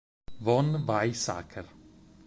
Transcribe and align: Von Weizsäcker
Von 0.43 0.87
Weizsäcker 0.87 1.65